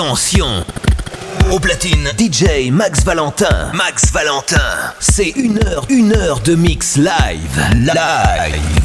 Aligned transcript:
Attention 0.00 0.64
au 1.52 1.58
platine, 1.60 2.08
DJ 2.18 2.70
Max 2.72 3.04
Valentin. 3.04 3.70
Max 3.74 4.10
Valentin. 4.10 4.56
C'est 4.98 5.28
une 5.36 5.62
heure, 5.62 5.84
une 5.90 6.16
heure 6.16 6.40
de 6.40 6.54
mix 6.54 6.96
live. 6.96 7.60
Live. 7.74 8.80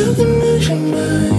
to 0.00 0.12
the 0.12 0.24
measurement 0.24 1.29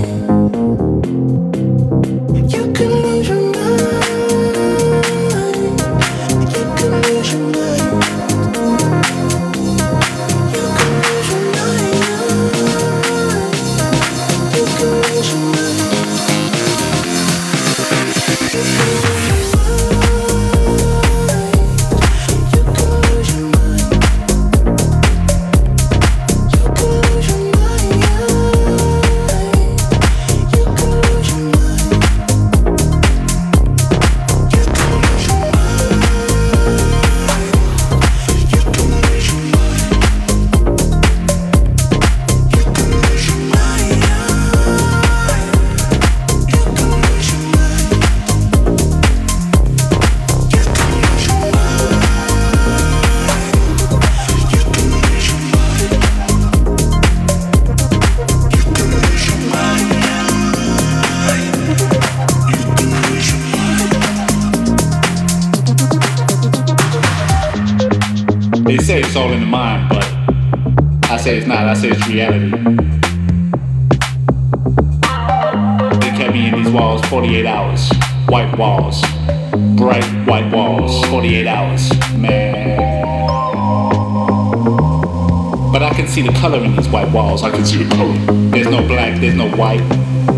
I 87.44 87.50
consider 87.50 87.90
color. 87.96 88.14
There's 88.52 88.68
no 88.68 88.86
black, 88.86 89.20
there's 89.20 89.34
no 89.34 89.50
white. 89.56 89.82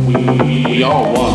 We, 0.07 0.15
we 0.75 0.83
all 0.83 1.13
one. 1.13 1.32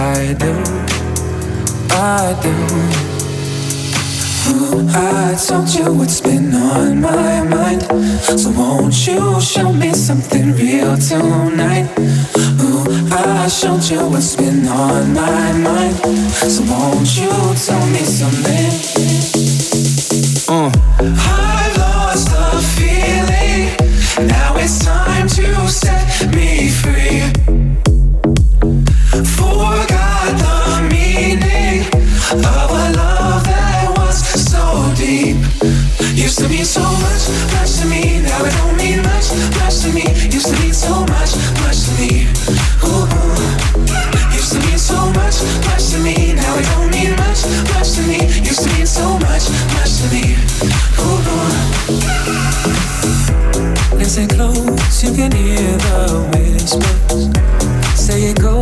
I 0.00 0.32
do. 0.34 0.54
I 1.90 2.38
do. 2.40 2.54
I 4.94 5.34
told 5.34 5.68
you 5.74 5.92
what's 5.92 6.20
been 6.20 6.54
on 6.54 7.00
my 7.00 7.42
mind. 7.42 7.82
So 8.22 8.50
won't 8.50 8.94
you 9.08 9.40
show 9.40 9.72
me 9.72 9.92
something 9.92 10.52
real 10.52 10.96
tonight? 10.98 11.90
Ooh, 12.62 12.84
I 13.10 13.48
showed 13.48 13.82
you 13.90 14.08
what's 14.08 14.36
been 14.36 14.68
on 14.68 15.14
my 15.14 15.52
mind. 15.54 15.96
So 15.96 16.62
won't 16.70 17.16
you 17.18 17.30
tell 17.66 17.86
me 17.88 18.04
something? 18.04 18.70
Uh. 20.48 20.70
I 21.00 21.74
lost 21.76 22.28
the 22.30 22.62
feeling. 22.76 24.28
Now 24.28 24.56
it's 24.58 24.78
time 24.78 25.26
to 25.26 25.68
set 25.68 26.32
me 26.36 26.68
free. 26.68 27.47
So 40.88 41.00
much, 41.04 41.36
much 41.60 41.78
to 41.84 41.92
me. 42.00 42.10
Ooh, 42.88 43.04
Used 44.32 44.52
to 44.52 44.58
mean 44.64 44.78
so 44.78 44.98
much, 45.18 45.36
much 45.68 45.84
to 45.92 45.98
me. 46.00 46.32
Now 46.32 46.58
it 46.60 46.66
don't 46.72 46.90
mean 46.90 47.12
much, 47.22 47.40
much 47.72 47.90
to 47.96 48.02
me. 48.08 48.18
Used 48.50 48.62
to 48.64 48.68
mean 48.72 48.86
so 48.86 49.18
much, 49.26 49.44
much 49.76 49.92
to 50.00 50.06
me. 50.12 50.24
Ooh, 51.02 51.20
close, 54.34 55.04
you 55.04 55.12
can 55.12 55.32
hear 55.32 55.76
the 55.86 55.98
whispers. 56.32 57.28
Say 57.94 58.30
it 58.30 58.40
go, 58.40 58.56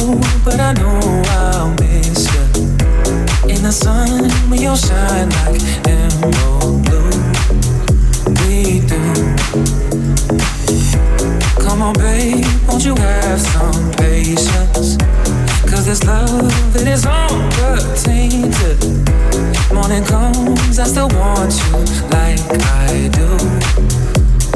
but 0.44 0.58
I 0.58 0.72
know 0.72 0.98
I'll 1.40 1.74
miss 1.80 2.26
you. 2.34 2.44
In 3.54 3.62
the 3.62 3.72
sun, 3.72 4.30
when 4.50 4.60
you 4.60 4.76
shine 4.76 5.30
like 5.38 5.62
emerald 5.86 6.82
blue 6.86 7.10
We 8.40 8.80
do. 8.80 9.35
On, 11.86 11.92
babe, 11.94 12.44
won't 12.66 12.84
you 12.84 12.96
have 12.96 13.40
some 13.40 13.92
patience? 13.92 14.96
Cause 15.70 15.86
this 15.86 16.02
love, 16.02 16.74
it 16.74 16.88
is 16.88 17.06
untainted. 17.06 18.82
Morning 19.72 20.02
comes, 20.04 20.80
I 20.80 20.84
still 20.84 21.08
want 21.10 21.54
you 21.54 21.78
like 22.10 22.42
I 22.82 23.08
do. 23.14 23.28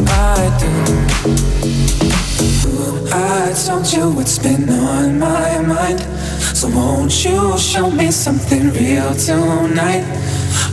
I 0.08 0.50
do. 0.58 0.72
I 3.12 3.54
told 3.64 3.92
you 3.92 4.10
what's 4.10 4.40
been 4.40 4.68
on 4.68 5.20
my 5.20 5.60
mind. 5.60 6.00
So 6.56 6.68
won't 6.68 7.24
you 7.24 7.56
show 7.58 7.92
me 7.92 8.10
something 8.10 8.70
real 8.70 9.14
tonight? 9.14 10.04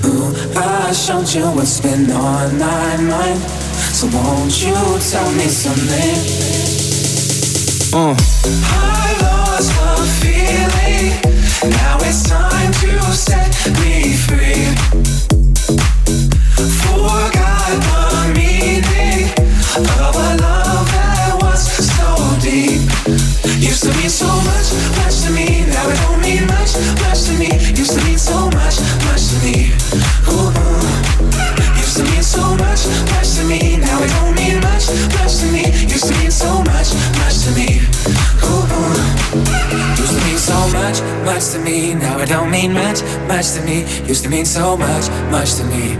Ooh, 0.05 0.33
I 0.57 0.91
showed 0.91 1.31
you 1.35 1.45
what's 1.51 1.79
been 1.81 2.09
on 2.09 2.57
my 2.57 2.97
mind. 2.97 3.56
So 3.97 4.05
won't 4.13 4.61
you 4.61 4.75
tell 5.09 5.31
me 5.31 5.47
something? 5.49 6.17
Uh. 7.91 8.13
I 8.69 9.17
lost 9.25 9.73
my 9.73 10.05
feeling. 10.21 11.17
Now 11.71 11.97
it's 12.01 12.21
time 12.21 12.71
to 12.73 13.01
set 13.11 13.49
me 13.81 14.13
free. 14.13 14.69
Forgot 16.85 17.73
the 17.89 18.33
meaning 18.37 19.33
of 20.05 20.13
a 20.13 20.29
love 20.45 20.85
that 20.93 21.39
was 21.41 21.65
so 21.65 22.37
deep. 22.39 22.85
Used 23.57 23.81
to 23.81 23.89
mean 23.97 24.11
so 24.11 24.27
much, 24.27 24.73
much 25.01 25.21
to 25.25 25.31
me. 25.31 25.65
Now 25.73 25.89
it 25.89 25.97
don't 26.05 26.21
mean 26.21 26.45
much, 26.45 26.77
much 27.01 27.23
to 27.25 27.33
me. 27.33 27.49
Used 27.73 27.97
to 27.97 28.05
mean 28.05 28.19
so 28.19 28.47
much. 28.51 28.66
Much 41.01 41.37
much 41.37 41.51
to 41.51 41.59
me. 41.59 41.93
Now 41.93 42.19
it 42.19 42.29
don't 42.29 42.49
mean 42.49 42.73
much, 42.73 43.01
much 43.27 43.53
to 43.53 43.61
me, 43.61 43.81
used 44.07 44.23
to 44.23 44.29
mean 44.29 44.45
so 44.45 44.75
much, 44.75 45.09
much 45.29 45.55
to 45.55 45.63
me. 45.65 45.95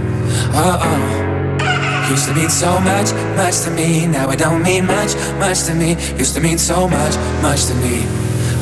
Uh 0.53 0.79
oh. 0.81 2.09
Used 2.09 2.27
to 2.27 2.33
mean 2.33 2.49
so 2.49 2.79
much, 2.79 3.13
much 3.35 3.61
to 3.65 3.71
me. 3.71 4.07
Now 4.07 4.29
it 4.31 4.39
don't 4.39 4.63
mean 4.63 4.85
much, 4.85 5.15
much 5.39 5.63
to 5.65 5.73
me. 5.75 5.91
Used 6.17 6.33
to 6.35 6.41
mean 6.41 6.57
so 6.57 6.87
much, 6.87 7.15
much 7.41 7.65
to 7.65 7.75
me. 7.75 8.05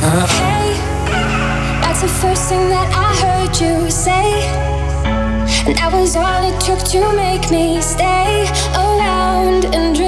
Oh. 0.02 0.28
Hey, 0.42 0.74
that's 1.82 2.02
the 2.02 2.08
first 2.08 2.50
thing 2.50 2.70
that 2.70 2.90
I 3.08 3.10
heard 3.24 3.54
you 3.62 3.90
say. 3.90 4.28
And 5.66 5.76
that 5.78 5.92
was 5.94 6.16
all 6.16 6.44
it 6.44 6.60
took 6.60 6.82
to 6.92 7.02
make 7.16 7.50
me 7.50 7.82
stay 7.82 8.46
around 8.76 9.66
and 9.74 9.96
dream 9.96 10.05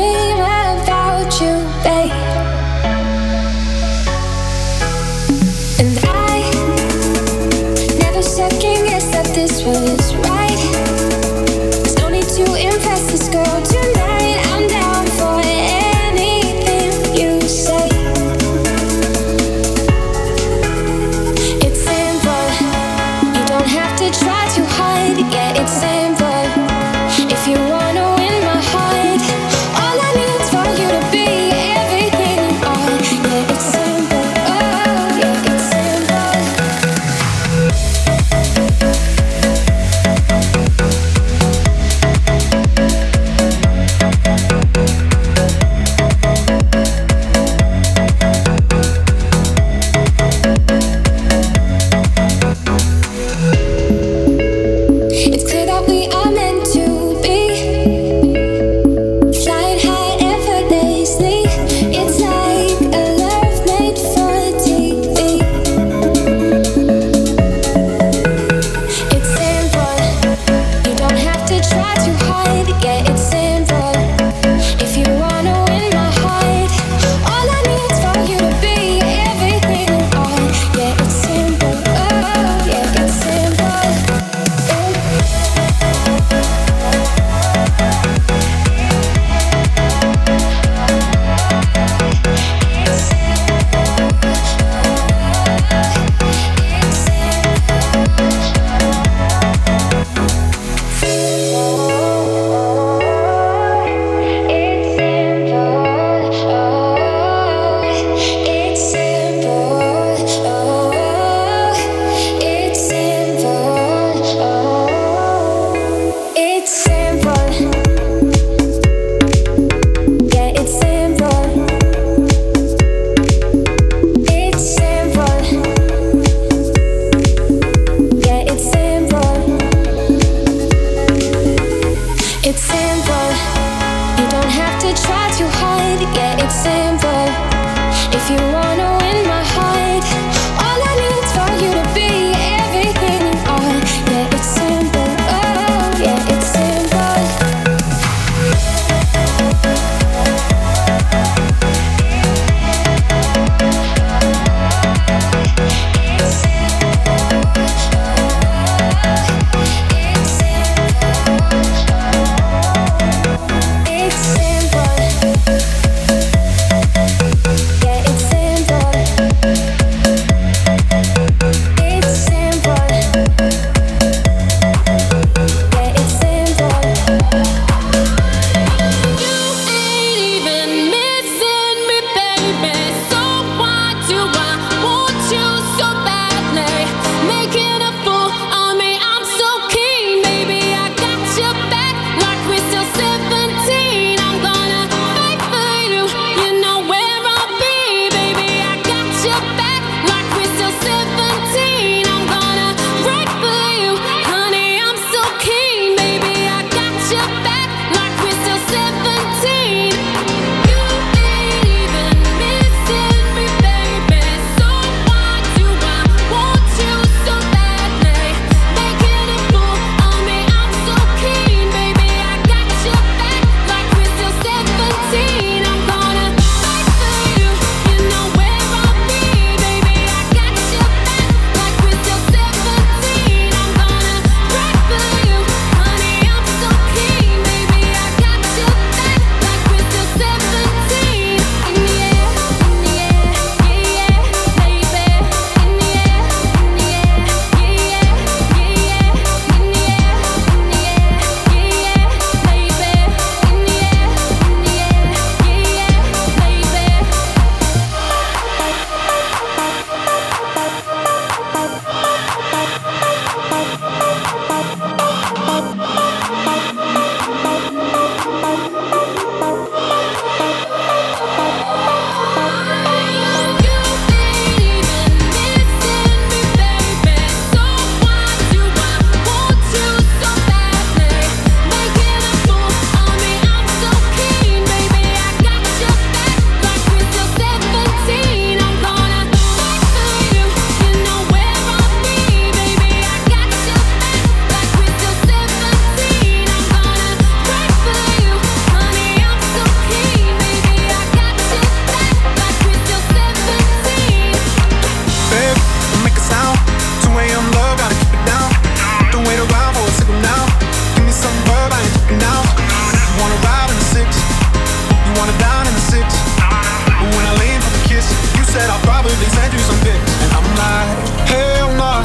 said 318.57 318.69
I'll 318.73 318.81
probably 318.81 319.29
send 319.37 319.53
you 319.53 319.61
some 319.69 319.79
pics, 319.85 320.11
and 320.23 320.31
I'm 320.37 320.49
like, 320.63 320.89
hell 321.29 321.69
nah, 321.81 322.01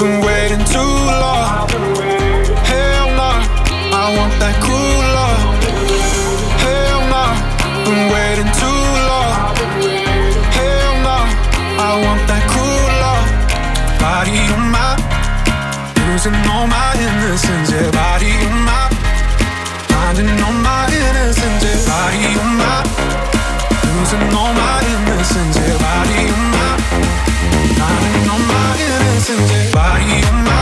been 0.00 0.18
waiting 0.26 0.64
too 0.74 0.94
long. 1.22 1.70
Hell 2.66 3.08
nah, 3.14 3.38
I 4.02 4.04
want 4.18 4.34
that 4.42 4.56
cool 4.66 4.98
love. 5.18 5.40
Hell 6.66 7.00
nah, 7.12 7.30
been 7.86 8.04
waiting 8.14 8.50
too 8.62 8.82
long. 9.10 9.34
Hell 10.58 10.94
nah, 11.06 11.24
I 11.86 11.90
want 12.04 12.22
that 12.30 12.44
cool 12.50 12.88
love. 13.04 13.26
Body 14.02 14.38
on 14.54 14.64
my, 14.74 14.90
losing 16.10 16.38
all 16.50 16.66
my 16.66 16.90
innocence. 17.06 17.70
Yeah, 17.70 17.90
body 17.94 18.32
on 18.50 18.58
my, 18.68 18.82
finding 19.92 20.34
all 20.46 20.56
my 20.66 20.82
innocence. 20.90 21.62
Yeah, 21.62 21.78
body 21.86 22.26
on 22.42 22.50
my 22.58 22.81
losing 24.02 24.34
all 24.34 24.52
my 24.52 24.82
innocence, 24.82 25.56
yeah, 25.58 25.78
body 25.78 26.26
and 26.26 26.52
all 28.30 28.38
my 28.38 28.76
innocence, 28.82 29.50
yeah, 29.52 29.72
body 29.72 30.26
and 30.26 30.44
mind. 30.44 30.61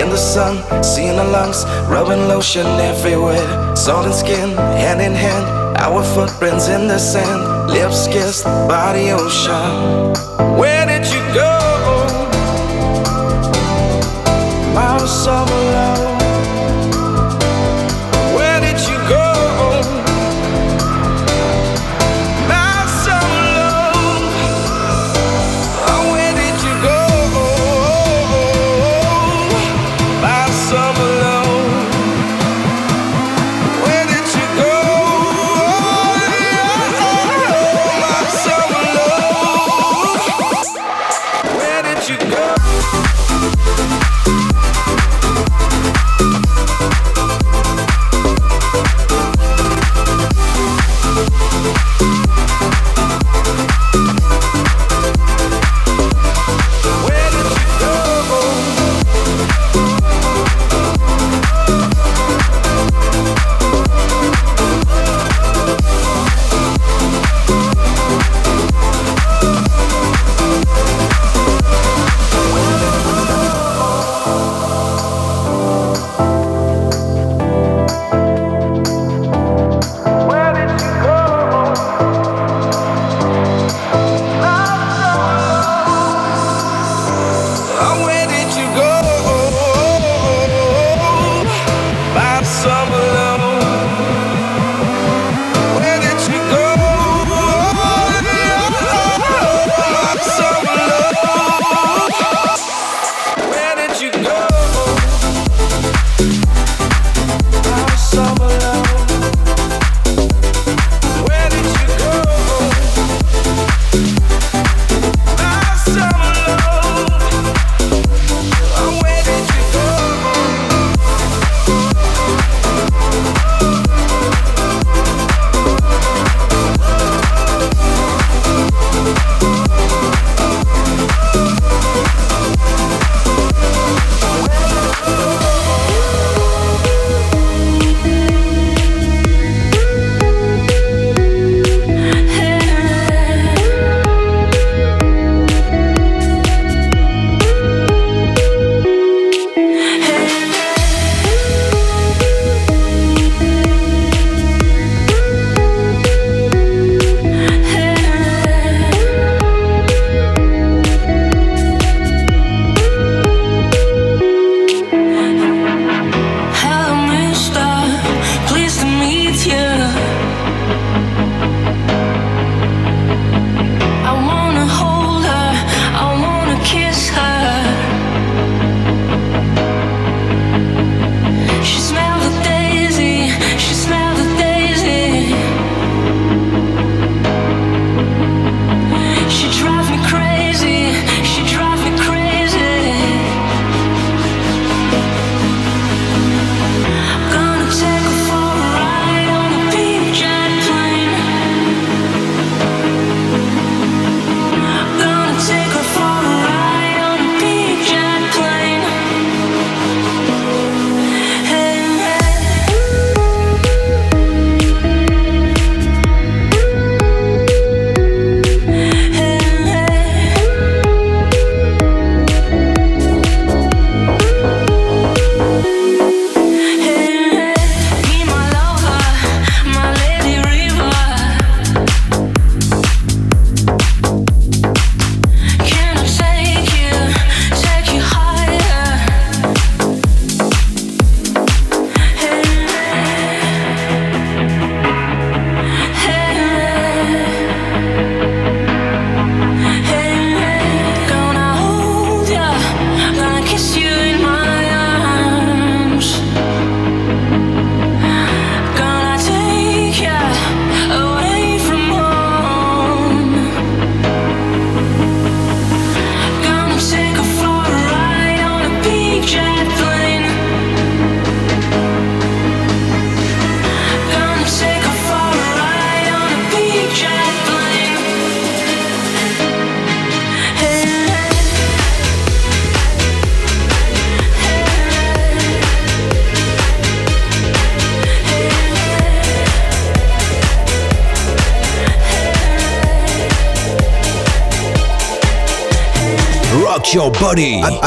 in 0.00 0.08
the 0.10 0.16
sun, 0.16 0.54
seeing 0.82 1.18
our 1.18 1.28
lungs, 1.28 1.64
rubbing 1.88 2.28
lotion 2.28 2.66
everywhere. 2.80 3.76
Salt 3.76 4.06
and 4.06 4.14
skin, 4.14 4.50
hand 4.82 5.00
in 5.00 5.12
hand, 5.12 5.44
our 5.78 6.02
footprints 6.14 6.68
in 6.68 6.88
the 6.88 6.98
sand, 6.98 7.70
lips 7.70 8.06
kissed 8.08 8.44
by 8.44 8.92
the 8.92 9.10
ocean. 9.10 10.58
Where? 10.58 10.84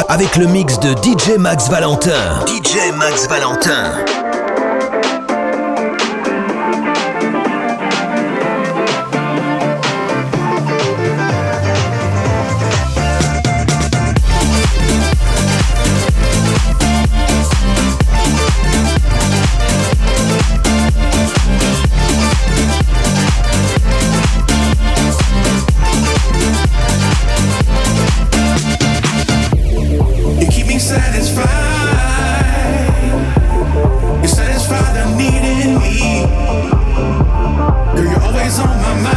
Avec 0.09 0.35
le 0.37 0.47
mix 0.47 0.79
de 0.79 0.89
DJ 1.03 1.37
Max 1.37 1.69
Valentin. 1.69 2.43
DJ 2.47 2.91
Max 2.97 3.27
Valentin. 3.27 4.26
on 38.59 38.81
my 38.81 39.01
mind. 39.03 39.16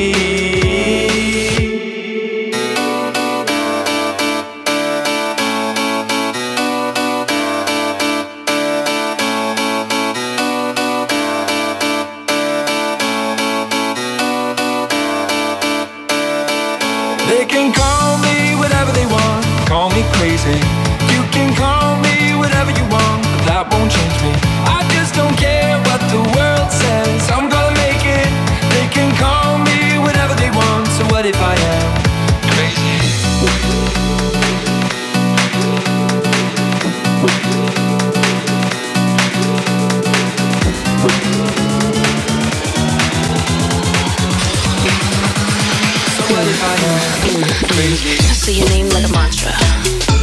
Crazy? 47.81 48.13
I 48.29 48.33
see 48.37 48.59
your 48.59 48.69
name 48.69 48.89
like 48.93 49.09
a 49.09 49.11
mantra. 49.11 49.49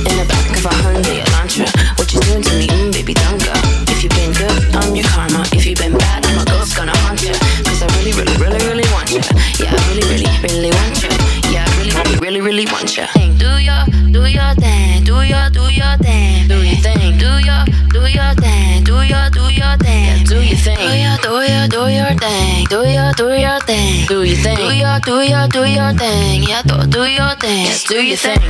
In 0.06 0.14
the 0.14 0.26
back 0.30 0.46
of 0.54 0.64
a 0.64 0.72
Hyundai 0.82 1.26
Elantra. 1.26 1.66
What 1.98 2.06
you 2.14 2.20
doing 2.20 2.42
to 2.42 2.52
me, 2.54 2.66
mm, 2.70 2.92
baby, 2.92 3.14
don't 3.14 3.42
go. 3.42 3.52
If 3.90 4.02
you've 4.02 4.14
been 4.14 4.32
good, 4.32 4.58
I'm 4.78 4.94
your 4.94 5.06
karma. 5.10 5.42
If 5.50 5.66
you've 5.66 5.78
been 5.78 5.98
bad, 5.98 6.24
I'm 6.26 6.38
a 6.38 6.44
ghost 6.44 6.76
gonna 6.76 6.94
haunt 7.02 7.22
you. 7.22 7.34
Cause 7.66 7.82
I 7.82 7.86
really, 7.98 8.14
really, 8.14 8.36
really, 8.38 8.62
really 8.70 8.88
want 8.94 9.10
you. 9.10 9.22
Yeah, 9.58 9.74
I 9.74 9.78
really, 9.90 10.06
really, 10.06 10.30
really 10.46 10.70
want 10.70 11.02
you. 11.02 11.10
Yeah, 11.50 11.66
I 11.66 11.70
really, 11.82 11.94
really, 11.98 12.16
really, 12.22 12.40
really 12.40 12.66
want 12.70 12.96
you. 12.96 13.06
Do 13.42 13.50
your, 13.58 13.82
do 14.14 14.22
your 14.30 14.54
thing. 14.62 15.02
Do 15.04 15.22
your, 15.26 15.50
do 15.50 15.66
your 15.74 15.94
thing. 15.98 16.46
Do 16.46 16.62
your 16.62 16.78
thing. 16.78 17.18
Do 17.18 17.30
your, 17.42 17.62
do 17.90 18.02
your 18.06 18.34
thing. 18.38 18.84
Do 18.86 19.02
your, 19.02 19.26
do 19.34 19.44
your 19.50 19.74
thing. 19.82 20.06
Yeah, 20.06 20.22
do 20.30 20.38
your 20.46 20.56
thing. 20.62 20.78
Do 20.78 20.94
your, 20.94 21.16
do 21.18 21.34
your, 21.42 21.66
do 21.74 21.82
your 21.90 22.14
thing. 22.22 22.66
Do 22.70 22.80
your, 22.86 23.10
do 23.18 23.26
your 23.34 23.58
thing. 23.66 24.06
Do 24.06 24.22
your 24.22 24.36
thing. 24.38 24.56
Do 24.56 24.70
your, 24.78 24.98
do 25.00 25.16
your, 25.26 25.48
do 25.48 25.62
your 25.66 25.92
thing. 25.98 26.42
Yeah, 26.44 26.62
do, 26.90 27.04
your 27.04 27.34
thing. 27.36 27.66
Yeah, 27.66 27.78
do 27.86 28.02
your 28.02 28.16
thing. 28.16 28.40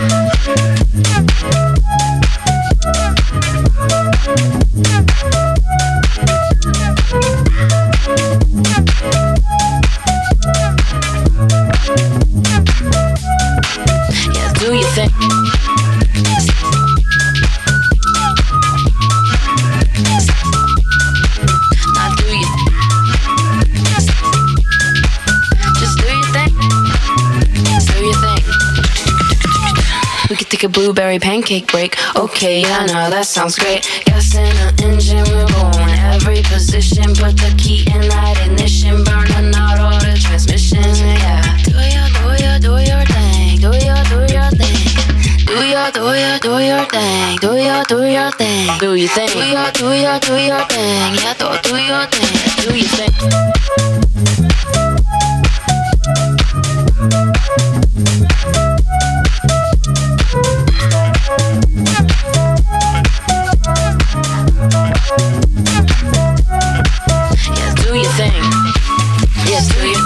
Yeah, 14.35 14.53
do 14.55 14.75
your 14.75 14.89
thing. 14.91 15.38
Take 30.59 30.69
a 30.69 30.73
blueberry 30.73 31.19
pancake 31.19 31.71
break. 31.71 31.95
Okay, 32.17 32.63
yeah, 32.63 32.87
no, 32.87 33.11
that 33.11 33.27
sounds 33.27 33.57
great. 33.57 33.87
Gas 34.07 34.35
in 34.35 34.43
the 34.43 34.69
engine, 34.83 35.23
we're 35.31 35.47
going 35.55 35.95
every 36.11 36.43
position. 36.43 37.15
Put 37.15 37.37
the 37.39 37.55
key 37.57 37.87
in 37.95 38.03
that 38.11 38.35
ignition, 38.45 39.05
burning 39.05 39.55
out 39.55 39.79
all 39.79 39.99
the 40.01 40.19
transmissions. 40.19 41.01
Yeah, 41.01 41.43
do 41.63 41.79
your, 41.79 42.09
do 42.11 42.27
your, 42.43 42.59
do 42.59 42.75
your 42.91 43.05
thing. 43.07 43.61
Do 43.63 43.71
your, 43.71 44.03
do 44.11 44.19
your 44.35 44.51
thing. 44.59 44.79
Do 45.47 45.63
your, 45.63 45.91
do 45.95 46.05
your, 46.19 46.39
do 46.43 46.55
your 46.59 46.85
thing. 46.91 47.39
Do 47.39 47.55
your, 47.55 47.85
do 47.85 48.03
your 48.03 48.31
thing. 48.33 48.79
Do 48.79 48.95
your 48.95 49.09
thing. 49.09 49.31
Do 49.31 49.45
your, 49.47 49.71
do 49.71 49.87
your, 49.95 50.19
do 50.19 50.35
your 50.43 50.65
thing. 50.67 51.15
Yeah, 51.23 51.35
do, 51.39 51.55
do 51.63 51.77
your 51.79 52.05
thing. 52.11 52.35
Do 52.67 52.71
your 52.75 52.91
thing. 52.99 54.08
Yes, 69.59 69.75
do 69.75 69.89
your 69.89 69.98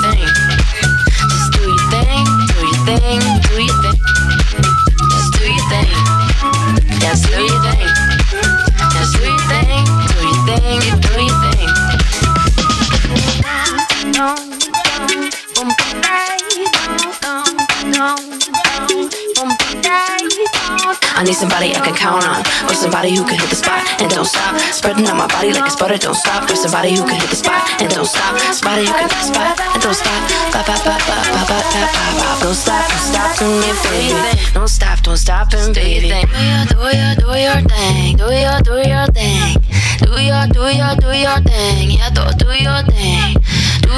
I 21.22 21.24
need 21.24 21.38
somebody 21.38 21.70
I 21.70 21.78
can 21.78 21.94
count 21.94 22.26
on, 22.26 22.42
or 22.66 22.74
somebody 22.74 23.14
who 23.14 23.22
can 23.22 23.38
hit 23.38 23.46
the 23.46 23.54
spot 23.54 23.78
and 24.02 24.10
don't 24.10 24.26
stop. 24.26 24.58
Spreading 24.74 25.06
out 25.06 25.14
my 25.14 25.30
body 25.30 25.54
like 25.54 25.70
a 25.70 25.76
butter, 25.78 25.94
don't 25.94 26.18
stop. 26.18 26.50
Or 26.50 26.56
somebody 26.58 26.98
who 26.98 27.06
can 27.06 27.14
hit 27.14 27.30
the 27.30 27.38
spot 27.38 27.62
and 27.78 27.86
don't 27.94 28.10
stop. 28.10 28.34
Somebody 28.50 28.90
who 28.90 28.92
can 28.92 29.06
hit 29.06 29.14
the 29.14 29.30
spot 29.30 29.54
and 29.54 29.78
don't 29.78 29.94
stop. 29.94 30.18
Ba 30.50 30.66
ba 30.66 30.74
ba 30.82 30.98
ba 30.98 31.18
ba 31.30 31.42
ba 31.46 31.58
ba 31.62 31.78
ba 31.78 32.02
ba. 32.18 32.26
Don't 32.42 32.58
stop, 32.58 32.82
don't 32.90 33.06
stop, 33.06 33.38
and 33.38 33.54
me, 33.62 33.70
baby. 33.86 34.34
Don't 34.50 34.66
stop, 34.66 34.98
don't 35.06 35.16
stop, 35.16 35.54
and 35.54 35.70
baby. 35.70 36.10
Do 36.10 36.90
your, 36.90 36.90
do 36.90 36.90
your, 36.90 37.14
do 37.14 37.30
your 37.38 37.60
thing. 37.70 38.18
Do 38.18 38.26
your, 38.34 38.58
do 38.66 38.82
your 38.82 39.06
thing. 39.14 39.62
Do 40.02 40.18
your, 40.18 40.42
do 40.50 40.66
your, 40.74 40.94
do 40.98 41.10
your 41.14 41.38
thing. 41.46 42.02
Yeah, 42.02 42.10
do, 42.10 42.26
do 42.34 42.50
your 42.50 42.82
thing 42.90 43.38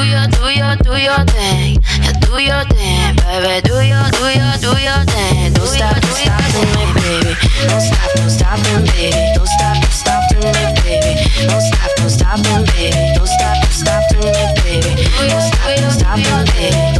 your, 0.02 0.26
do 0.26 0.50
your, 0.50 0.74
do 0.82 0.92
your 0.98 1.22
thing. 1.30 1.78
Yeah, 2.02 2.12
do 2.24 2.34
your 2.42 2.64
thing, 2.74 3.14
baby. 3.22 3.60
Do 3.62 3.78
your, 3.78 4.06
do 4.10 4.26
your, 4.34 4.54
do 4.58 4.72
your 4.80 5.02
thing. 5.06 5.52
Don't 5.54 5.66
stop, 5.66 5.94
don't 6.00 6.16
stop 6.18 6.42
to 6.42 6.60
me, 6.66 6.84
baby. 6.98 7.32
Don't 7.68 7.80
stop, 7.80 8.10
don't 8.16 8.30
stop 8.30 8.58
to 8.58 8.80
me, 8.80 8.90
baby. 8.90 9.22
Don't 9.34 9.46
stop, 9.46 9.76
don't 9.78 9.92
stop 9.92 10.22
to 10.30 10.36
me, 10.36 10.50
baby. 10.82 11.12
Don't 11.46 11.60
stop, 11.60 11.90
don't 11.96 12.10
stop 12.10 12.38
to 12.42 12.50
me, 12.50 12.64
baby. 12.74 13.14
Don't 13.14 13.26
stop, 13.28 13.56
don't 13.62 13.70
stop 13.70 14.02
to 14.08 14.16
me, 14.18 14.44
baby. 14.64 15.04
Don't 15.28 15.40
stop, 15.40 15.76
don't 15.78 15.92
stop 15.92 16.18
to 16.18 16.34
me, 16.38 16.70
baby. 16.70 16.93